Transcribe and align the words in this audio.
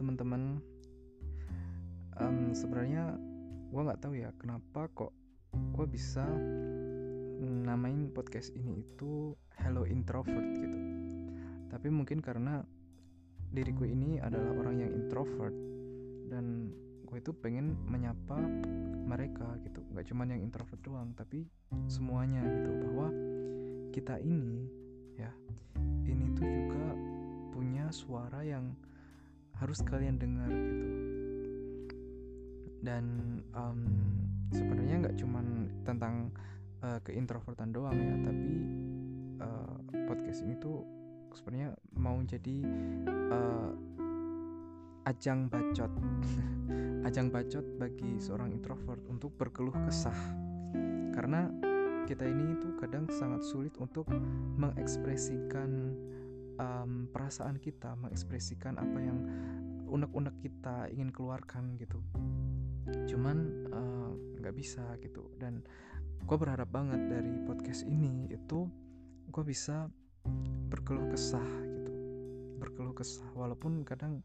teman-teman. 0.00 0.64
Um, 2.16 2.56
Sebenarnya 2.56 3.20
gue 3.68 3.80
nggak 3.84 4.00
tahu 4.00 4.16
ya 4.16 4.32
kenapa 4.40 4.88
kok 4.96 5.12
gue 5.52 5.86
bisa 5.86 6.24
namain 7.40 8.08
podcast 8.08 8.56
ini 8.56 8.80
itu 8.80 9.36
Hello 9.60 9.84
Introvert 9.84 10.48
gitu. 10.56 10.78
Tapi 11.68 11.92
mungkin 11.92 12.24
karena 12.24 12.64
diriku 13.52 13.84
ini 13.84 14.16
adalah 14.16 14.56
orang 14.56 14.80
yang 14.80 14.90
introvert 14.94 15.54
dan 16.32 16.70
gue 17.10 17.18
itu 17.18 17.34
pengen 17.34 17.74
menyapa 17.90 18.38
mereka 19.10 19.58
gitu 19.66 19.82
nggak 19.90 20.06
cuman 20.06 20.30
yang 20.30 20.40
introvert 20.46 20.78
doang 20.86 21.10
tapi 21.18 21.42
semuanya 21.90 22.38
gitu 22.46 22.70
bahwa 22.86 23.10
kita 23.90 24.22
ini 24.22 24.70
ya 25.18 25.34
ini 26.06 26.30
tuh 26.38 26.46
juga 26.46 26.94
punya 27.50 27.90
suara 27.90 28.46
yang 28.46 28.70
harus 29.60 29.84
kalian 29.84 30.16
dengar 30.16 30.48
gitu. 30.48 30.88
Dan 32.80 33.04
um, 33.52 33.80
sebenarnya 34.50 35.06
nggak 35.06 35.16
cuman 35.20 35.68
tentang 35.84 36.32
uh, 36.80 36.98
keintrovertan 37.04 37.70
doang 37.70 37.92
ya 37.92 38.16
tapi 38.24 38.52
uh, 39.44 39.76
podcast 40.08 40.40
ini 40.48 40.56
tuh 40.56 40.80
sebenarnya 41.36 41.76
mau 41.92 42.16
jadi 42.24 42.56
uh, 43.30 43.72
ajang 45.08 45.48
bacot. 45.48 45.92
Ajang 47.08 47.32
bacot 47.32 47.64
bagi 47.80 48.20
seorang 48.20 48.52
introvert 48.52 49.00
untuk 49.08 49.32
berkeluh 49.34 49.72
kesah. 49.88 50.14
Karena 51.16 51.48
kita 52.04 52.28
ini 52.28 52.60
itu 52.60 52.76
kadang 52.76 53.08
sangat 53.08 53.40
sulit 53.40 53.72
untuk 53.80 54.04
mengekspresikan 54.60 55.96
um, 56.60 57.08
perasaan 57.08 57.56
kita 57.56 57.96
mengekspresikan 57.96 58.76
apa 58.76 58.98
yang 59.00 59.18
unek-unek 59.88 60.36
kita 60.44 60.86
ingin 60.92 61.10
keluarkan 61.10 61.74
gitu. 61.80 61.98
Cuman 63.08 63.66
nggak 64.38 64.54
uh, 64.54 64.58
bisa 64.58 64.84
gitu. 65.00 65.26
Dan 65.40 65.64
gue 66.20 66.36
berharap 66.36 66.68
banget 66.68 67.00
dari 67.08 67.40
podcast 67.48 67.88
ini 67.88 68.28
itu 68.28 68.68
gue 69.32 69.44
bisa 69.44 69.88
berkeluh 70.70 71.08
kesah 71.10 71.50
gitu. 71.64 71.92
Berkeluh 72.60 72.94
kesah 72.94 73.26
walaupun 73.32 73.82
kadang 73.82 74.20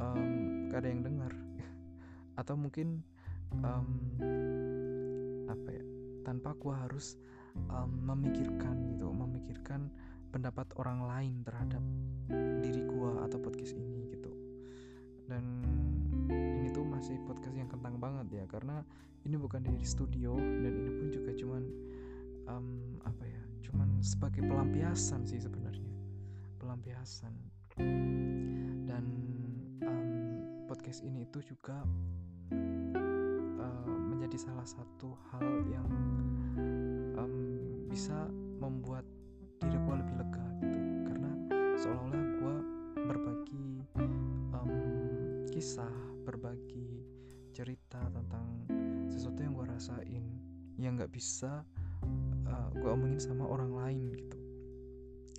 um, 0.00 0.66
gak 0.72 0.82
ada 0.82 0.88
yang 0.88 1.02
dengar. 1.04 1.32
Atau 2.40 2.56
mungkin 2.56 3.04
um, 3.62 3.88
apa 5.46 5.68
ya 5.70 5.84
tanpa 6.26 6.58
aku 6.58 6.74
harus 6.74 7.14
um, 7.70 7.90
memikirkan 8.02 8.90
gitu 8.90 9.06
memikirkan 9.14 9.88
pendapat 10.30 10.66
orang 10.76 11.06
lain 11.06 11.34
terhadap 11.46 11.82
diri 12.62 12.82
gua 12.86 13.24
atau 13.26 13.38
podcast 13.38 13.74
ini 13.78 14.10
gitu. 14.10 14.32
Dan 15.26 15.62
ini 16.30 16.68
tuh 16.74 16.82
masih 16.82 17.18
podcast 17.24 17.54
yang 17.54 17.70
kentang 17.70 17.98
banget 18.02 18.42
ya 18.42 18.44
karena 18.50 18.82
ini 19.26 19.34
bukan 19.38 19.62
dari 19.62 19.82
studio 19.86 20.38
dan 20.38 20.72
ini 20.74 20.90
pun 20.90 21.06
juga 21.10 21.30
cuman 21.34 21.62
um, 22.46 22.98
apa 23.02 23.24
ya 23.26 23.42
cuman 23.66 24.02
sebagai 24.02 24.42
pelampiasan 24.42 25.22
sih 25.26 25.38
sebenarnya. 25.38 25.94
Pelampiasan. 26.58 27.34
Dan 28.86 29.04
podcast 30.66 31.06
ini 31.06 31.22
itu 31.22 31.38
juga 31.46 31.78
uh, 32.52 33.96
menjadi 34.10 34.50
salah 34.50 34.66
satu 34.66 35.14
hal 35.30 35.46
yang 35.70 35.90
um, 37.14 37.34
bisa 37.86 38.26
membuat 38.58 39.05
cerita 47.66 47.98
tentang 48.14 48.46
sesuatu 49.10 49.42
yang 49.42 49.58
gue 49.58 49.66
rasain 49.66 50.24
yang 50.78 50.94
nggak 50.94 51.10
bisa 51.10 51.66
uh, 52.46 52.70
gue 52.78 52.86
omongin 52.86 53.18
sama 53.18 53.42
orang 53.42 53.74
lain 53.74 54.14
gitu. 54.14 54.38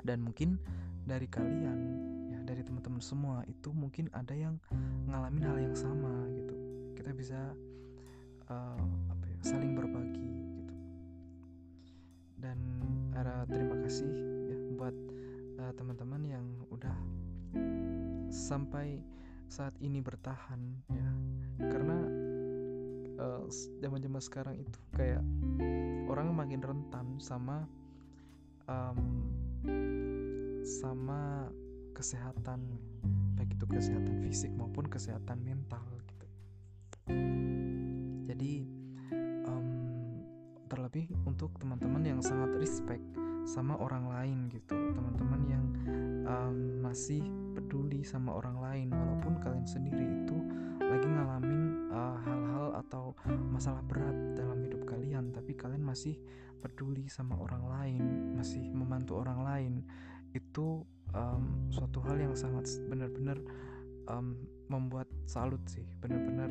Dan 0.00 0.24
mungkin 0.24 0.56
dari 1.04 1.28
kalian 1.28 2.00
dari 2.48 2.64
teman-teman 2.64 3.04
semua 3.04 3.44
itu 3.44 3.76
mungkin 3.76 4.08
ada 4.16 4.32
yang 4.32 4.56
ngalamin 5.04 5.44
hal 5.44 5.56
yang 5.68 5.76
sama 5.76 6.24
gitu. 6.32 6.56
Kita 6.96 7.12
bisa 7.12 7.52
uh, 8.48 8.84
apa 9.12 9.24
ya 9.28 9.38
saling 9.44 9.76
berbagi 9.76 10.24
gitu. 10.64 10.74
Dan 12.40 12.56
ada 13.12 13.44
terima 13.52 13.76
kasih 13.84 14.08
ya 14.48 14.56
buat 14.80 14.96
uh, 15.60 15.72
teman-teman 15.76 16.24
yang 16.24 16.46
udah 16.72 16.96
sampai 18.32 19.04
saat 19.48 19.76
ini 19.84 20.00
bertahan 20.00 20.60
ya. 20.88 21.08
Karena 21.70 22.13
zaman-zaman 23.82 24.20
uh, 24.20 24.24
sekarang 24.24 24.56
itu 24.58 24.78
kayak 24.94 25.22
orang 26.10 26.34
makin 26.34 26.60
rentan 26.60 27.18
sama 27.22 27.66
um, 28.66 28.98
sama 30.64 31.48
kesehatan 31.94 32.60
baik 33.38 33.54
itu 33.54 33.66
kesehatan 33.68 34.16
fisik 34.24 34.50
maupun 34.54 34.86
kesehatan 34.88 35.42
mental 35.44 35.84
gitu. 36.08 36.26
Jadi 38.30 38.66
um, 39.46 39.68
terlebih 40.66 41.12
untuk 41.28 41.54
teman-teman 41.60 42.02
yang 42.02 42.20
sangat 42.24 42.50
respect 42.58 43.04
sama 43.44 43.76
orang 43.76 44.08
lain 44.08 44.38
gitu. 44.48 44.74
Teman-teman 44.74 45.42
yang 45.46 45.64
um, 46.24 46.56
masih 46.80 47.22
peduli 47.54 48.02
sama 48.02 48.34
orang 48.34 48.56
lain 48.58 48.88
walaupun 48.90 49.38
kalian 49.44 49.68
sendiri 49.68 50.24
itu 50.24 50.36
lagi 50.80 51.08
ngalamin 51.08 51.90
uh, 51.92 52.18
atau 52.22 52.43
masalah 53.54 53.80
berat 53.86 54.34
dalam 54.34 54.58
hidup 54.66 54.82
kalian 54.82 55.30
tapi 55.30 55.54
kalian 55.54 55.86
masih 55.86 56.18
peduli 56.58 57.06
sama 57.06 57.38
orang 57.38 57.64
lain 57.70 58.02
masih 58.34 58.66
membantu 58.74 59.22
orang 59.22 59.40
lain 59.46 59.74
itu 60.34 60.82
um, 61.14 61.70
suatu 61.70 62.02
hal 62.02 62.18
yang 62.18 62.34
sangat 62.34 62.66
benar-benar 62.90 63.38
um, 64.10 64.34
membuat 64.66 65.06
salut 65.30 65.62
sih 65.70 65.86
benar-benar 66.02 66.50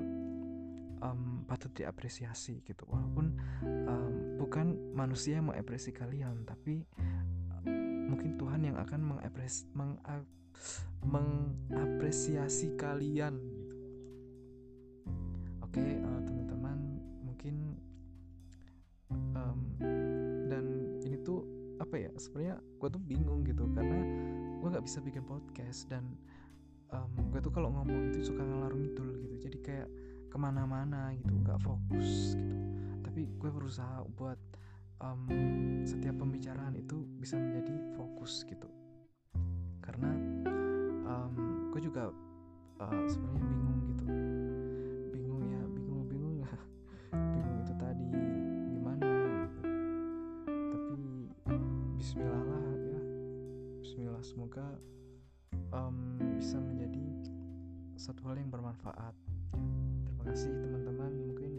um, 1.03 1.43
patut 1.43 1.69
diapresiasi 1.75 2.63
gitu. 2.63 2.87
Walaupun 2.87 3.35
um, 3.63 4.39
bukan 4.39 4.95
manusia 4.95 5.37
yang 5.37 5.51
mengapresiasi 5.51 5.91
kalian 5.91 6.47
tapi 6.47 6.87
mungkin 8.03 8.35
Tuhan 8.39 8.61
yang 8.67 8.77
akan 8.79 9.01
mengapres 9.15 9.67
meng 9.75 9.99
mengapresiasi 11.03 12.79
kalian 12.79 13.35
gitu. 13.41 13.75
Oke 15.65 15.81
okay, 15.81 15.93
apa 21.93 22.09
ya 22.09 22.13
sebenarnya 22.17 22.57
gue 22.57 22.89
tuh 22.89 23.01
bingung 23.05 23.45
gitu 23.45 23.69
karena 23.69 24.01
gue 24.57 24.65
nggak 24.65 24.81
bisa 24.81 24.97
bikin 24.97 25.21
podcast 25.29 25.85
dan 25.93 26.01
um, 26.89 27.13
gue 27.29 27.37
tuh 27.37 27.53
kalau 27.53 27.69
ngomong 27.69 28.09
itu 28.09 28.33
suka 28.33 28.41
ngalor 28.41 28.73
ngidul 28.73 29.13
gitu. 29.21 29.45
Jadi 29.45 29.57
kayak 29.61 29.85
ke 30.25 30.37
mana-mana 30.41 31.13
gitu 31.13 31.29
nggak 31.29 31.61
fokus 31.61 32.33
gitu. 32.33 32.57
Tapi 33.05 33.29
gue 33.37 33.45
berusaha 33.45 34.09
buat 34.17 34.41
um, 35.05 35.29
setiap 35.85 36.17
pembicaraan 36.17 36.73
itu 36.73 37.05
bisa 37.21 37.37
menjadi 37.37 37.77
fokus 37.93 38.41
gitu. 38.49 38.65
Karena 39.85 40.17
um, 41.05 41.69
gue 41.69 41.81
juga 41.93 42.09
uh, 42.81 43.05
sebenarnya 43.05 43.45
bingung 43.53 43.79
gitu 43.85 43.92
um, 55.71 56.17
bisa 56.37 56.57
menjadi 56.57 57.05
satu 57.97 58.25
hal 58.27 58.41
yang 58.41 58.49
bermanfaat. 58.49 59.15
Terima 60.05 60.23
kasih 60.27 60.51
teman-teman. 60.59 61.11
Mungkin 61.29 61.51